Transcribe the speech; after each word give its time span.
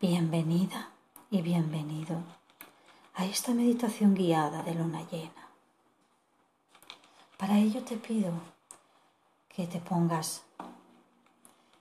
Bienvenida 0.00 0.90
y 1.30 1.40
bienvenido 1.40 2.18
a 3.14 3.24
esta 3.24 3.54
meditación 3.54 4.14
guiada 4.14 4.62
de 4.64 4.74
luna 4.74 5.06
llena. 5.08 5.48
Para 7.38 7.58
ello 7.58 7.82
te 7.84 7.96
pido 7.96 8.32
que 9.48 9.68
te 9.68 9.78
pongas 9.78 10.42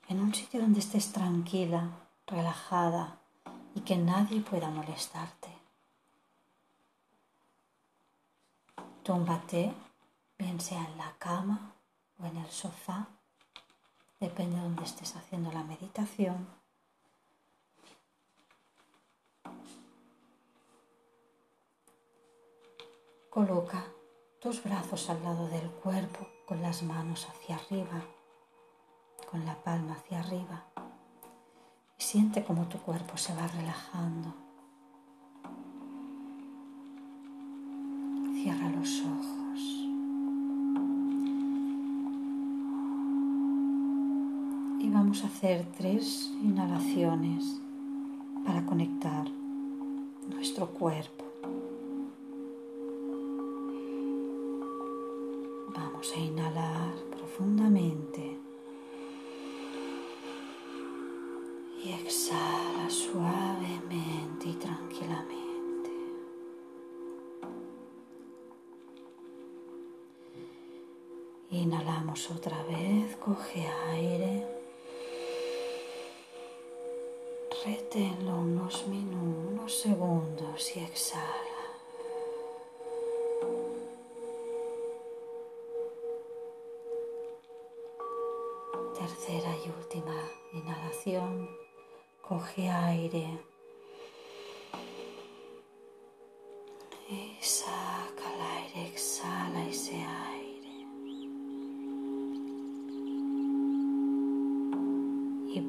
en 0.07 0.21
un 0.21 0.33
sitio 0.33 0.61
donde 0.61 0.79
estés 0.79 1.11
tranquila, 1.11 1.89
relajada 2.27 3.17
y 3.73 3.81
que 3.81 3.97
nadie 3.97 4.41
pueda 4.41 4.69
molestarte. 4.69 5.49
Túmbate, 9.01 9.73
bien 10.37 10.61
sea 10.61 10.85
en 10.85 10.97
la 10.97 11.13
cama 11.17 11.73
o 12.19 12.25
en 12.27 12.37
el 12.37 12.49
sofá, 12.51 13.07
depende 14.19 14.55
de 14.55 14.61
donde 14.61 14.83
estés 14.83 15.15
haciendo 15.15 15.51
la 15.51 15.63
meditación. 15.63 16.62
Coloca 23.33 23.83
tus 24.39 24.63
brazos 24.63 25.09
al 25.09 25.23
lado 25.23 25.47
del 25.47 25.67
cuerpo 25.67 26.27
con 26.45 26.61
las 26.61 26.83
manos 26.83 27.27
hacia 27.27 27.55
arriba, 27.55 28.03
con 29.31 29.43
la 29.43 29.55
palma 29.55 29.93
hacia 29.93 30.19
arriba 30.19 30.67
y 31.97 32.03
siente 32.03 32.43
como 32.43 32.67
tu 32.67 32.77
cuerpo 32.77 33.17
se 33.17 33.33
va 33.33 33.47
relajando. 33.47 34.35
Cierra 38.35 38.69
los 38.69 39.01
ojos. 39.01 39.59
Y 44.79 44.89
vamos 44.91 45.23
a 45.23 45.25
hacer 45.25 45.65
tres 45.75 46.31
inhalaciones 46.39 47.59
para 48.45 48.63
conectar 48.63 49.27
nuestro 50.29 50.67
cuerpo. 50.69 51.32
Vamos 56.03 56.17
a 56.17 56.19
inhalar 56.19 56.93
profundamente 57.11 58.37
y 61.81 61.93
exhala 61.93 62.89
suavemente 62.89 64.49
y 64.49 64.53
tranquilamente. 64.55 65.91
Inhalamos 71.51 72.31
otra 72.31 72.61
vez, 72.63 73.15
coge 73.15 73.65
aire, 73.91 74.45
reténlo 77.65 78.39
unos 78.39 78.85
minutos, 78.87 79.53
unos 79.53 79.73
segundos 79.73 80.75
y 80.75 80.79
exhala. 80.79 81.52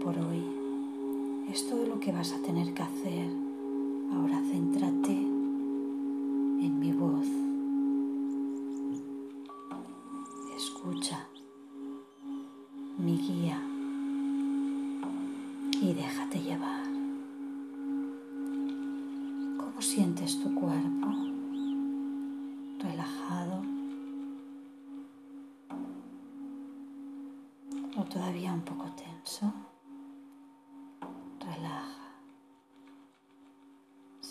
Por 0.05 0.19
hoy 0.19 0.43
es 1.51 1.67
todo 1.67 1.87
lo 1.87 1.99
que 1.99 2.13
vas 2.13 2.33
a 2.33 2.39
tener 2.43 2.75
que 2.75 2.83
hacer. 2.83 3.27
Ahora 4.13 4.43
céntrate 4.51 5.24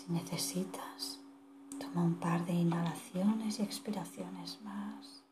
Si 0.04 0.12
necesitas, 0.12 1.18
toma 1.80 2.02
un 2.02 2.16
par 2.16 2.44
de 2.44 2.52
inhalaciones 2.52 3.58
y 3.58 3.62
expiraciones 3.62 4.60
más 4.60 5.22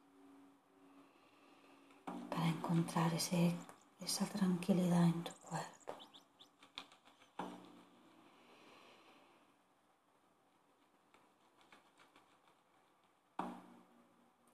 para 2.31 2.49
encontrar 2.49 3.13
ese, 3.13 3.55
esa 4.01 4.25
tranquilidad 4.25 5.05
en 5.05 5.25
tu 5.25 5.33
cuerpo. 5.47 5.95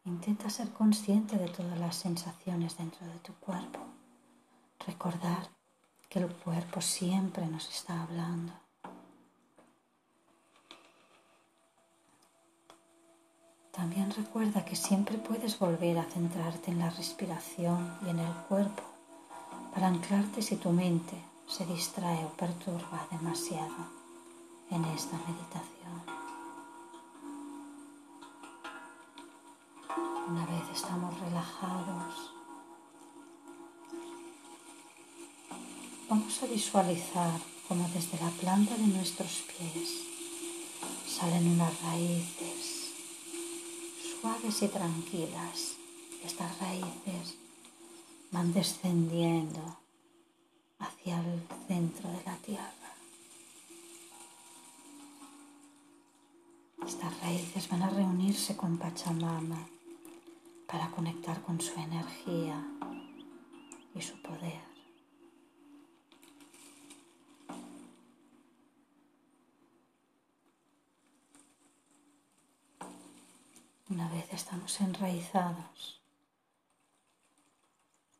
Intenta 0.05 0.51
ser 0.51 0.73
consciente 0.73 1.37
de 1.37 1.49
todas 1.49 1.79
las 1.79 1.95
sensaciones 1.95 2.77
dentro 2.77 3.07
de 3.07 3.21
tu 3.21 3.35
cuerpo. 3.35 3.87
Recordar 4.85 5.49
que 6.09 6.19
el 6.19 6.27
cuerpo 6.27 6.81
siempre 6.81 7.47
nos 7.47 7.69
está 7.69 8.03
hablando. 8.03 8.68
También 13.79 14.11
recuerda 14.11 14.65
que 14.65 14.75
siempre 14.75 15.19
puedes 15.19 15.57
volver 15.61 15.99
a 15.99 16.03
centrarte 16.03 16.73
en 16.73 16.81
la 16.81 16.91
respiración 16.91 17.97
y 18.05 18.09
en 18.09 18.19
el 18.19 18.33
cuerpo 18.49 18.83
para 19.73 19.87
anclarte 19.87 20.43
si 20.43 20.57
tu 20.57 20.71
mente 20.71 21.15
se 21.47 21.65
distrae 21.65 22.25
o 22.25 22.31
perturba 22.31 23.07
demasiado 23.13 23.87
en 24.73 24.85
esta 24.87 25.17
meditación. 25.19 26.03
Una 30.27 30.45
vez 30.45 30.65
estamos 30.75 31.21
relajados, 31.21 32.33
vamos 36.11 36.43
a 36.43 36.47
visualizar 36.47 37.41
como 37.69 37.89
desde 37.91 38.19
la 38.19 38.31
planta 38.31 38.75
de 38.75 38.89
nuestros 38.89 39.45
pies 39.57 40.09
salen 41.07 41.49
unas 41.49 41.83
raíces 41.83 42.48
suaves 44.29 44.63
y 44.63 44.69
tranquilas. 44.69 45.77
Estas 46.23 46.59
raíces 46.61 47.37
van 48.31 48.53
descendiendo 48.53 49.79
hacia 50.79 51.19
el 51.21 51.43
centro 51.67 52.11
de 52.11 52.23
la 52.25 52.37
tierra. 52.37 52.93
Estas 56.87 57.21
raíces 57.21 57.69
van 57.69 57.83
a 57.83 57.91
reunirse 57.91 58.55
con 58.57 58.77
Pachamama 58.77 59.67
para 60.67 60.91
conectar 60.91 61.41
con 61.43 61.61
su 61.61 61.75
energía 61.81 62.63
y 63.95 64.03
su 64.03 64.21
poder. 64.21 64.69
Una 73.91 74.07
vez 74.11 74.31
enraizados, 74.81 76.01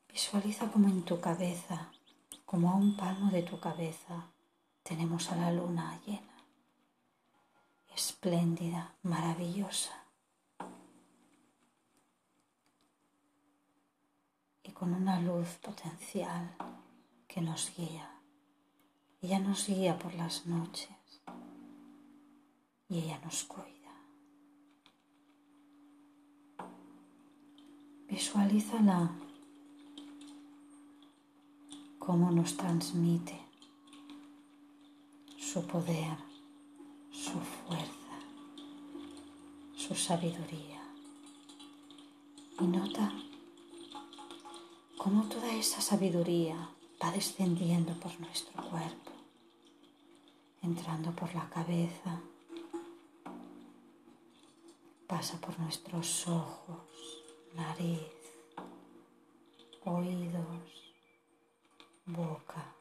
visualiza 0.09 0.71
como 0.71 0.89
en 0.89 1.03
tu 1.05 1.21
cabeza, 1.21 1.91
como 2.45 2.71
a 2.71 2.75
un 2.75 2.97
palmo 2.97 3.31
de 3.31 3.43
tu 3.43 3.61
cabeza, 3.61 4.27
tenemos 4.83 5.31
a 5.31 5.37
la 5.37 5.53
luna 5.53 6.01
llena, 6.07 6.45
espléndida, 7.95 8.95
maravillosa. 9.03 10.05
Y 14.63 14.71
con 14.73 14.95
una 14.95 15.21
luz 15.21 15.49
potencial 15.63 16.55
que 17.27 17.41
nos 17.41 17.75
guía. 17.77 18.11
Ella 19.21 19.39
nos 19.41 19.67
guía 19.67 19.99
por 19.99 20.15
las 20.15 20.47
noches 20.47 20.89
y 22.89 22.99
ella 23.01 23.19
nos 23.25 23.45
cuida. 23.45 23.78
Visualízala 28.19 29.13
cómo 32.01 32.33
nos 32.33 32.57
transmite 32.57 33.39
su 35.39 35.65
poder, 35.65 36.17
su 37.13 37.39
fuerza, 37.39 38.17
su 39.77 39.95
sabiduría. 39.95 40.83
Y 42.59 42.65
nota 42.65 43.13
cómo 44.97 45.23
toda 45.29 45.55
esa 45.55 45.81
sabiduría 45.81 46.71
va 47.01 47.13
descendiendo 47.13 47.93
por 48.01 48.19
nuestro 48.19 48.69
cuerpo, 48.69 49.13
entrando 50.61 51.13
por 51.13 51.33
la 51.37 51.49
cabeza, 51.49 52.21
pasa 55.07 55.41
por 55.41 55.57
nuestros 55.61 56.27
ojos, 56.27 57.18
nariz, 57.55 58.13
oídos, 59.85 60.93
boca, 62.07 62.75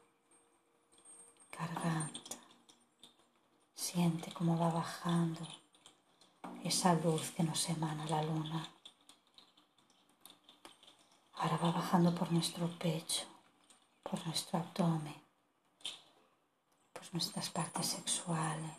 garganta. 1.57 2.37
Siente 3.73 4.31
cómo 4.33 4.57
va 4.57 4.69
bajando 4.69 5.47
esa 6.63 6.93
luz 6.93 7.31
que 7.31 7.43
nos 7.43 7.69
emana 7.69 8.05
la 8.05 8.21
luna. 8.23 8.67
Ahora 11.33 11.57
va 11.57 11.71
bajando 11.71 12.13
por 12.15 12.31
nuestro 12.31 12.67
pecho, 12.77 13.25
por 14.03 14.25
nuestro 14.25 14.59
abdomen, 14.59 15.21
por 16.93 17.03
nuestras 17.13 17.49
partes 17.49 17.85
sexuales, 17.85 18.75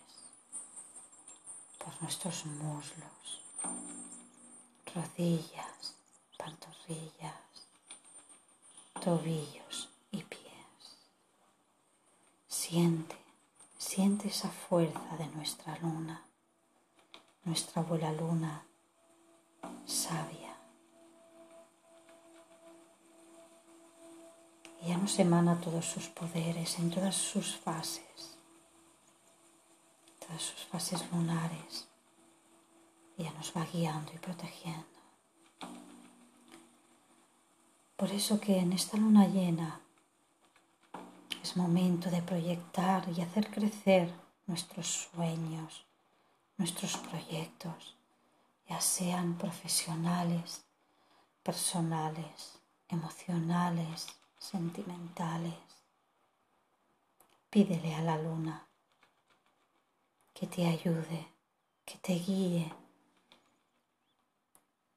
por 1.79 2.03
nuestros 2.03 2.45
muslos, 2.47 3.43
rodillas, 4.95 5.68
pantorrillas, 6.89 7.69
tobillos 9.03 9.89
y 10.11 10.23
pies. 10.23 10.41
Siente, 12.49 13.17
siente 13.77 14.29
esa 14.29 14.49
fuerza 14.49 15.17
de 15.19 15.27
nuestra 15.29 15.77
luna, 15.79 16.23
nuestra 17.45 17.83
abuela 17.83 18.13
luna 18.13 18.65
sabia 19.87 20.57
ya 24.87 24.97
nos 24.97 25.19
emana 25.19 25.61
todos 25.61 25.85
sus 25.85 26.09
poderes 26.09 26.79
en 26.79 26.91
todas 26.91 27.15
sus 27.15 27.57
fases, 27.57 28.39
todas 30.21 30.41
sus 30.41 30.65
fases 30.67 31.13
lunares. 31.13 31.89
Ya 33.19 33.33
nos 33.33 33.53
va 33.55 33.67
guiando 33.67 34.13
y 34.15 34.19
protegiendo. 34.19 34.98
Por 37.99 38.13
eso 38.13 38.39
que 38.39 38.61
en 38.61 38.73
esta 38.73 38.97
luna 38.97 39.27
llena 39.27 39.81
es 41.43 41.57
momento 41.57 42.09
de 42.11 42.23
proyectar 42.23 43.03
y 43.09 43.23
hacer 43.23 43.51
crecer 43.51 44.15
nuestros 44.47 45.09
sueños, 45.11 45.85
nuestros 46.59 46.97
proyectos, 46.97 47.97
ya 48.69 48.81
sean 48.81 49.37
profesionales, 49.37 50.65
personales, 51.43 52.61
emocionales, 52.89 54.07
sentimentales. 54.39 55.59
Pídele 57.51 57.97
a 57.97 58.03
la 58.03 58.17
luna 58.17 58.69
que 60.35 60.47
te 60.47 60.69
ayude, 60.69 61.27
que 61.85 61.99
te 61.99 62.13
guíe 62.13 62.73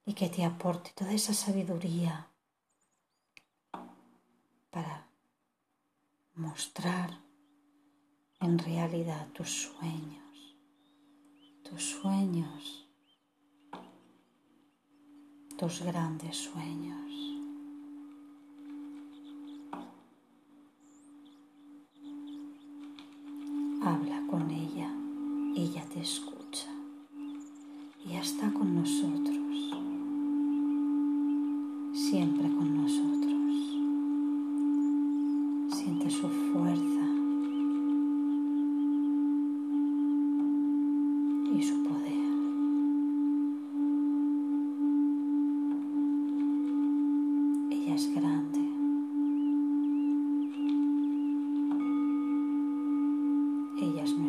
y 0.05 0.13
que 0.13 0.29
te 0.29 0.45
aporte 0.45 0.91
toda 0.93 1.13
esa 1.13 1.33
sabiduría 1.33 2.27
para 4.71 5.07
mostrar 6.33 7.21
en 8.39 8.57
realidad 8.57 9.27
tus 9.33 9.49
sueños, 9.49 10.57
tus 11.63 11.83
sueños, 11.83 12.89
tus 15.59 15.81
grandes 15.83 16.37
sueños. 16.37 17.40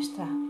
Nuestra 0.02 0.41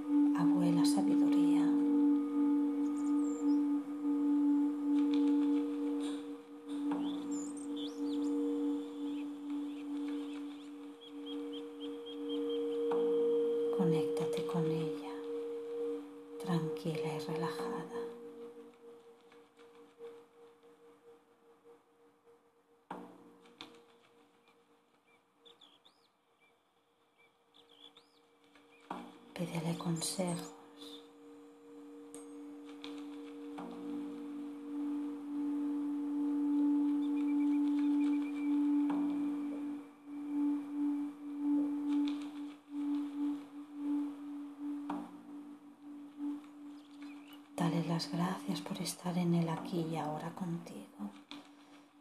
las 47.92 48.10
gracias 48.10 48.62
por 48.62 48.80
estar 48.80 49.18
en 49.18 49.34
el 49.34 49.50
aquí 49.50 49.82
y 49.82 49.96
ahora 49.98 50.30
contigo, 50.30 51.10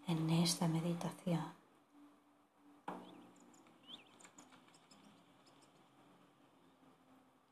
en 0.07 0.29
esta 0.29 0.65
meditación. 0.65 1.43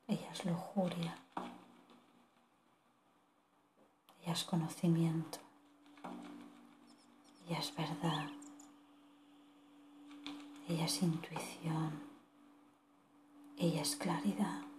Ella 0.08 0.30
es 0.32 0.46
lujuria. 0.46 1.18
Ella 4.22 4.32
es 4.32 4.44
conocimiento. 4.44 5.38
Ella 7.46 7.58
es 7.58 7.76
verdad. 7.76 8.26
Ella 10.66 10.86
es 10.86 11.02
intuición. 11.02 11.92
Ella 13.58 13.82
es 13.82 13.96
claridad. 13.96 14.69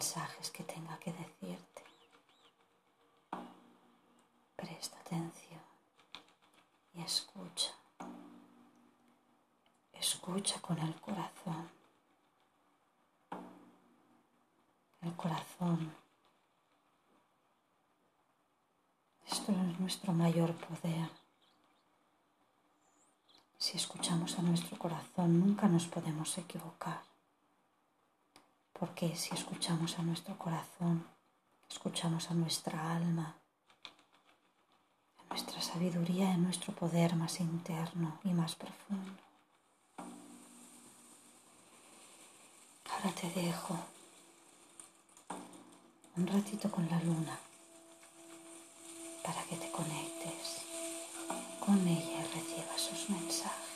Mensajes 0.00 0.50
que 0.50 0.64
tenga 0.64 0.98
que 0.98 1.12
decirte. 1.12 1.82
Presta 4.56 4.98
atención 5.00 5.60
y 6.94 7.02
escucha. 7.02 7.72
Escucha 9.92 10.58
con 10.62 10.78
el 10.78 10.94
corazón. 11.02 11.68
El 15.02 15.14
corazón. 15.16 15.94
Esto 19.30 19.52
es 19.52 19.80
nuestro 19.80 20.14
mayor 20.14 20.54
poder. 20.54 21.10
Si 23.58 23.76
escuchamos 23.76 24.38
a 24.38 24.42
nuestro 24.42 24.78
corazón, 24.78 25.40
nunca 25.40 25.68
nos 25.68 25.86
podemos 25.86 26.38
equivocar. 26.38 27.09
Porque 28.80 29.14
si 29.14 29.34
escuchamos 29.34 29.98
a 29.98 30.02
nuestro 30.02 30.38
corazón, 30.38 31.06
escuchamos 31.68 32.30
a 32.30 32.34
nuestra 32.34 32.96
alma, 32.96 33.36
a 35.18 35.24
nuestra 35.28 35.60
sabiduría, 35.60 36.32
a 36.32 36.38
nuestro 36.38 36.72
poder 36.72 37.14
más 37.14 37.40
interno 37.40 38.18
y 38.24 38.30
más 38.30 38.54
profundo. 38.54 39.22
Ahora 42.90 43.14
te 43.20 43.28
dejo 43.38 43.78
un 46.16 46.26
ratito 46.26 46.70
con 46.70 46.88
la 46.88 46.98
luna 47.02 47.38
para 49.22 49.42
que 49.44 49.56
te 49.56 49.70
conectes 49.70 50.62
con 51.60 51.86
ella 51.86 52.20
y 52.22 52.34
recibas 52.34 52.80
sus 52.80 53.10
mensajes. 53.10 53.70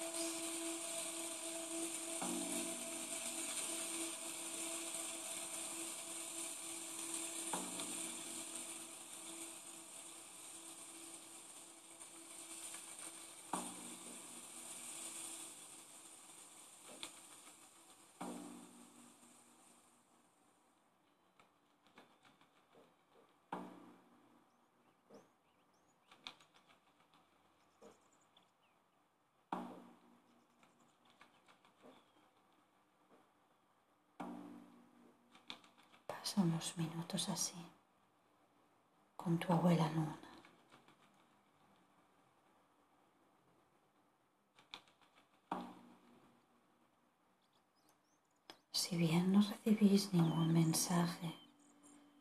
Pasa 36.35 36.47
unos 36.49 36.77
minutos 36.77 37.29
así 37.29 37.55
con 39.15 39.39
tu 39.39 39.53
abuela 39.53 39.89
luna. 39.93 40.19
Si 48.73 48.97
bien 48.97 49.31
no 49.31 49.43
recibís 49.43 50.13
ningún 50.13 50.53
mensaje, 50.53 51.33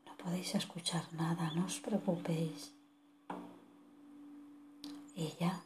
no 0.06 0.16
podéis 0.18 0.54
escuchar 0.54 1.12
nada, 1.14 1.50
no 1.56 1.66
os 1.66 1.80
preocupéis. 1.80 2.72
Ella 5.16 5.60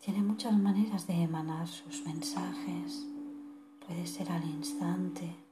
tiene 0.00 0.22
muchas 0.22 0.54
maneras 0.56 1.06
de 1.06 1.22
emanar 1.22 1.68
sus 1.68 2.02
mensajes. 2.02 3.04
Puede 3.86 4.06
ser 4.06 4.32
al 4.32 4.44
instante, 4.44 5.49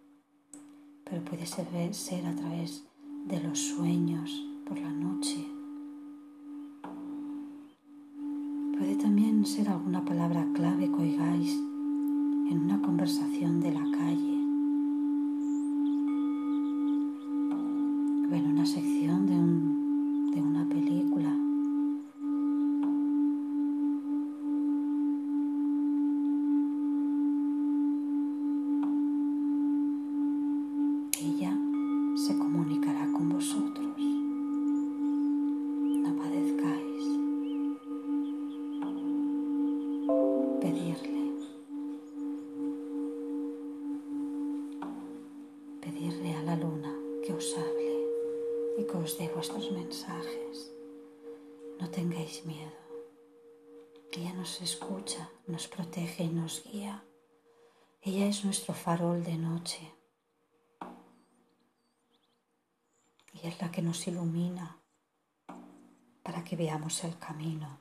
pero 1.09 1.23
puede 1.25 1.47
ser, 1.47 1.67
ser 1.95 2.27
a 2.27 2.35
través 2.35 2.85
de 3.27 3.41
los 3.41 3.59
sueños 3.59 4.45
por 4.67 4.79
la 4.79 4.91
noche. 4.91 5.45
Puede 8.79 8.97
también 8.97 9.45
ser 9.45 9.69
alguna 9.69 10.05
palabra 10.05 10.47
clave 10.55 10.91
que 10.91 11.03
oigáis 11.03 11.53
en 12.51 12.61
una 12.65 12.81
conversación 12.81 13.61
de 13.61 13.73
la 13.73 13.85
calle 13.91 14.39
o 18.31 18.51
una 18.51 18.67
sección 18.67 19.27
de, 19.27 19.35
un, 19.35 19.78
y 48.79 48.85
que 48.85 48.97
os 48.97 49.19
dé 49.19 49.29
vuestros 49.29 49.71
mensajes. 49.71 50.73
No 51.81 51.91
tengáis 51.91 52.45
miedo. 52.45 52.73
Ella 54.13 54.33
nos 54.35 54.61
escucha, 54.61 55.31
nos 55.47 55.69
protege 55.69 56.25
y 56.25 56.29
nos 56.29 56.65
guía. 56.65 57.05
Ella 58.03 58.27
es 58.27 58.45
nuestro 58.45 58.75
farol 58.75 59.23
de 59.23 59.37
noche. 59.37 59.99
y 63.43 63.47
es 63.47 63.61
la 63.61 63.71
que 63.71 63.83
nos 63.83 64.07
ilumina 64.07 64.79
para 66.23 66.43
que 66.45 66.57
veamos 66.57 67.05
el 67.05 67.19
camino. 67.19 67.81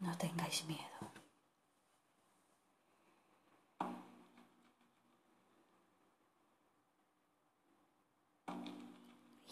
No 0.00 0.16
tengáis 0.16 0.64
miedo. 0.66 0.97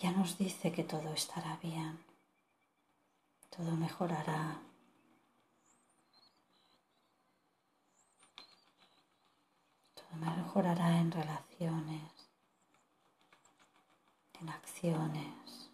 Ya 0.00 0.12
nos 0.12 0.38
dice 0.38 0.72
que 0.72 0.84
todo 0.84 1.12
estará 1.12 1.58
bien, 1.62 1.98
todo 3.50 3.72
mejorará. 3.72 4.60
mejorará 10.56 10.98
en 10.98 11.12
relaciones, 11.12 12.30
en 14.40 14.48
acciones. 14.48 15.70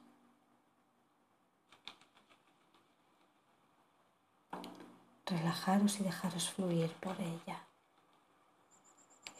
Relajaros 5.26 6.00
y 6.00 6.02
dejaros 6.02 6.50
fluir 6.50 6.92
por 6.94 7.18
ella, 7.20 7.64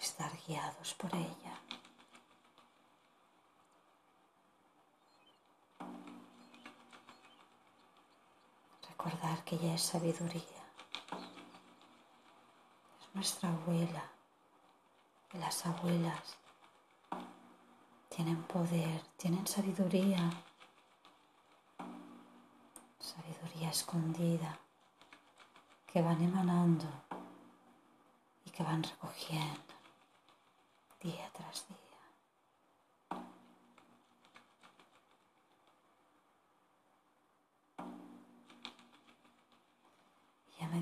estar 0.01 0.31
guiados 0.47 0.95
por 0.95 1.13
ella. 1.15 1.82
Recordar 9.05 9.43
que 9.43 9.57
ella 9.57 9.75
es 9.75 9.83
sabiduría, 9.83 10.63
es 13.01 13.15
nuestra 13.15 13.49
abuela. 13.49 14.05
Las 15.33 15.67
abuelas 15.67 16.37
tienen 18.11 18.41
poder, 18.45 19.03
tienen 19.17 19.45
sabiduría, 19.45 20.31
sabiduría 23.01 23.71
escondida 23.71 24.57
que 25.89 26.01
van 26.01 26.23
emanando 26.23 26.87
y 28.45 28.51
que 28.51 28.63
van 28.63 28.85
recogiendo 28.85 29.75
día 31.01 31.29
tras 31.33 31.67
día. 31.67 31.92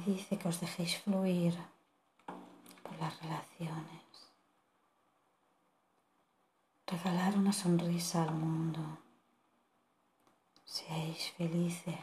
Dice 0.01 0.39
que 0.39 0.49
os 0.49 0.61
dejéis 0.61 0.99
fluir 0.99 1.55
por 2.83 2.97
las 2.99 3.21
relaciones 3.21 4.01
regalar 6.91 7.37
una 7.39 7.53
sonrisa 7.53 8.25
al 8.25 8.35
mundo. 8.35 8.81
Seáis 10.65 11.31
felices. 11.37 11.95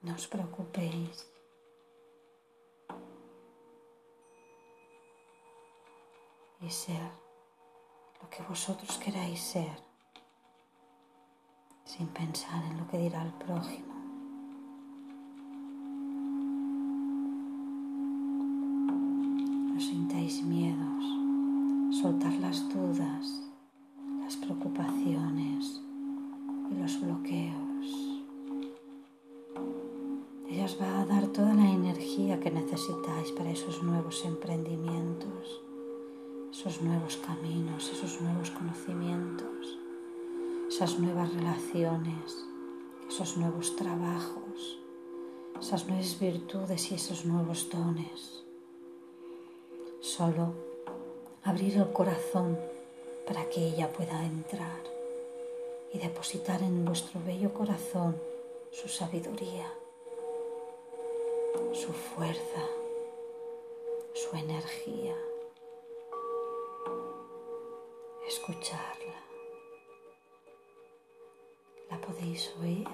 No 0.00 0.14
os 0.14 0.26
preocupéis. 0.26 1.28
Y 6.60 6.70
ser 6.70 7.10
lo 8.20 8.30
que 8.30 8.42
vosotros 8.44 8.96
queráis 8.98 9.40
ser, 9.40 9.76
sin 11.84 12.06
pensar 12.08 12.62
en 12.64 12.78
lo 12.78 12.88
que 12.88 12.98
dirá 12.98 13.22
el 13.22 13.32
prójimo. 13.32 13.91
Sintáis 19.92 20.42
miedos 20.42 21.04
soltar 22.00 22.32
las 22.40 22.66
dudas, 22.72 23.42
las 24.24 24.36
preocupaciones 24.38 25.82
y 26.70 26.80
los 26.80 26.98
bloqueos. 26.98 27.86
Ella 30.48 30.64
os 30.64 30.80
va 30.80 31.02
a 31.02 31.04
dar 31.04 31.26
toda 31.26 31.52
la 31.52 31.70
energía 31.70 32.40
que 32.40 32.50
necesitáis 32.50 33.32
para 33.32 33.50
esos 33.50 33.82
nuevos 33.82 34.24
emprendimientos, 34.24 35.60
esos 36.50 36.80
nuevos 36.80 37.18
caminos, 37.18 37.90
esos 37.92 38.18
nuevos 38.22 38.50
conocimientos, 38.50 39.78
esas 40.70 40.98
nuevas 40.98 41.34
relaciones, 41.34 42.46
esos 43.10 43.36
nuevos 43.36 43.76
trabajos, 43.76 44.78
esas 45.60 45.86
nuevas 45.86 46.18
virtudes 46.18 46.90
y 46.90 46.94
esos 46.94 47.26
nuevos 47.26 47.68
dones. 47.68 48.41
Solo 50.02 50.52
abrir 51.44 51.76
el 51.76 51.92
corazón 51.92 52.58
para 53.24 53.48
que 53.48 53.68
ella 53.68 53.88
pueda 53.88 54.24
entrar 54.24 54.82
y 55.92 55.98
depositar 55.98 56.60
en 56.60 56.84
vuestro 56.84 57.20
bello 57.24 57.54
corazón 57.54 58.20
su 58.72 58.88
sabiduría, 58.88 59.72
su 61.72 61.92
fuerza, 61.92 62.66
su 64.12 64.36
energía. 64.36 65.14
Escucharla. 68.26 69.22
¿La 71.88 72.00
podéis 72.00 72.52
oír? 72.60 72.88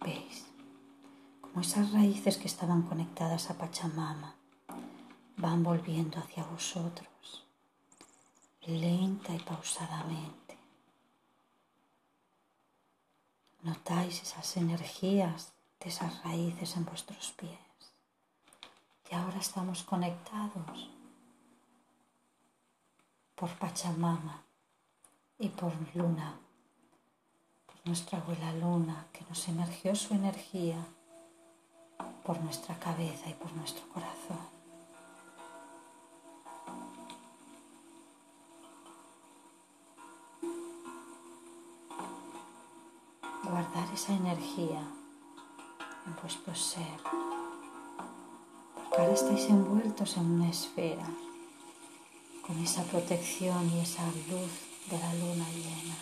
Veis 0.00 0.44
como 1.40 1.60
esas 1.62 1.92
raíces 1.92 2.36
que 2.36 2.48
estaban 2.48 2.82
conectadas 2.82 3.50
a 3.50 3.54
Pachamama 3.56 4.34
van 5.38 5.62
volviendo 5.62 6.18
hacia 6.18 6.44
vosotros, 6.44 7.46
lenta 8.66 9.34
y 9.34 9.38
pausadamente. 9.38 10.58
Notáis 13.62 14.22
esas 14.22 14.56
energías 14.58 15.54
de 15.80 15.88
esas 15.88 16.22
raíces 16.24 16.76
en 16.76 16.84
vuestros 16.84 17.32
pies. 17.32 17.58
Y 19.10 19.14
ahora 19.14 19.38
estamos 19.38 19.82
conectados 19.82 20.90
por 23.34 23.50
Pachamama 23.58 24.49
y 25.40 25.48
por 25.48 25.72
Luna, 25.94 26.38
por 27.66 27.76
nuestra 27.86 28.18
abuela 28.18 28.52
Luna, 28.52 29.06
que 29.10 29.24
nos 29.26 29.48
emergió 29.48 29.96
su 29.96 30.12
energía 30.12 30.76
por 32.24 32.38
nuestra 32.42 32.78
cabeza 32.78 33.30
y 33.30 33.32
por 33.32 33.50
nuestro 33.54 33.88
corazón. 33.88 34.38
Guardar 43.42 43.88
esa 43.94 44.12
energía 44.12 44.82
en 46.06 46.16
vuestro 46.20 46.54
ser, 46.54 47.00
porque 48.74 49.00
ahora 49.00 49.14
estáis 49.14 49.48
envueltos 49.48 50.18
en 50.18 50.26
una 50.26 50.50
esfera 50.50 51.06
con 52.46 52.58
esa 52.58 52.84
protección 52.84 53.70
y 53.70 53.80
esa 53.80 54.04
luz 54.28 54.69
de 54.88 54.98
la 54.98 55.14
luna 55.14 55.46
llena. 55.50 55.96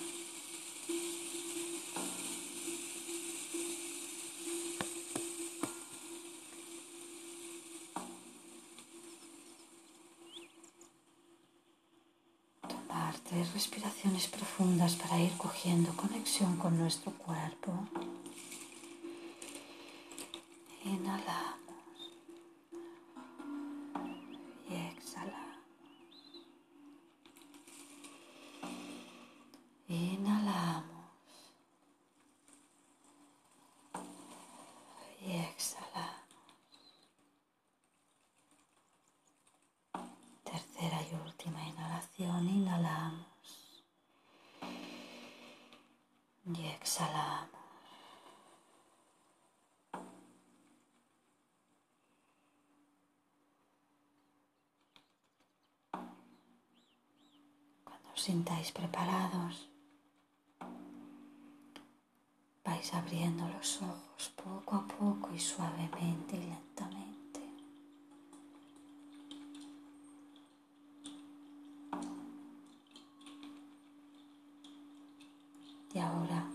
Tomar 12.66 13.14
tres 13.28 13.52
respiraciones 13.52 14.26
profundas 14.28 14.94
para 14.96 15.20
ir 15.20 15.32
cogiendo 15.36 15.94
conexión 15.96 16.56
con 16.56 16.78
nuestro 16.78 17.12
cuerpo. 17.12 17.72
Y 46.54 46.66
exhalamos. 46.66 47.50
Cuando 57.84 58.08
os 58.14 58.22
sintáis 58.22 58.72
preparados, 58.72 59.68
vais 62.64 62.94
abriendo 62.94 63.46
los 63.48 63.82
ojos 63.82 64.32
poco 64.36 64.76
a 64.76 64.88
poco 64.88 65.34
y 65.34 65.38
suavemente 65.38 66.36
y 66.36 66.46
lentamente. 66.46 67.17
Y 75.98 76.00
ahora 76.00 76.46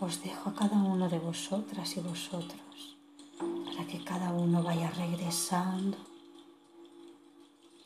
os 0.00 0.20
dejo 0.20 0.50
a 0.50 0.54
cada 0.54 0.78
uno 0.82 1.08
de 1.08 1.20
vosotras 1.20 1.96
y 1.96 2.00
vosotros 2.00 2.96
para 3.38 3.86
que 3.86 4.02
cada 4.02 4.32
uno 4.32 4.64
vaya 4.64 4.90
regresando 4.90 5.96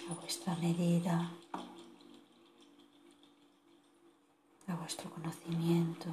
a 0.09 0.14
vuestra 0.14 0.57
medida, 0.57 1.31
a 4.66 4.75
vuestro 4.77 5.11
conocimiento. 5.11 6.09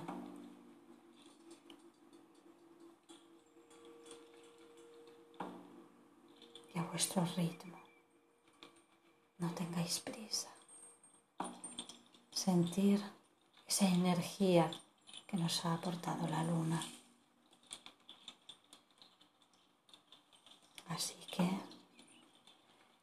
Y 6.75 6.79
a 6.79 6.83
vuestro 6.83 7.23
ritmo. 7.37 7.77
No 9.39 9.49
tengáis 9.51 10.01
prisa. 10.01 10.49
Sentir 12.29 13.16
esa 13.67 13.85
energía 13.85 14.71
que 15.27 15.37
nos 15.37 15.65
ha 15.65 15.73
aportado 15.73 16.27
la 16.27 16.43
luna. 16.43 16.81
Así 20.87 21.15
que 21.29 21.49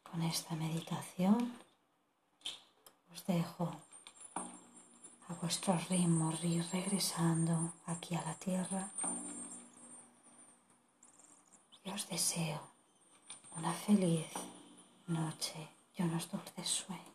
con 0.03 0.22
esta 0.22 0.55
meditación 0.55 1.53
os 3.12 3.27
dejo 3.27 3.77
a 5.29 5.35
vuestro 5.40 5.79
ritmo 5.90 6.33
regresando 6.72 7.74
aquí 7.87 8.14
a 8.14 8.22
la 8.22 8.35
tierra 8.35 8.90
y 11.85 11.90
os 11.90 12.09
deseo 12.09 12.61
una 13.57 13.72
feliz 13.72 14.27
noche 15.07 15.68
y 15.96 16.03
unos 16.03 16.31
dulces 16.31 16.68
sueños. 16.68 17.13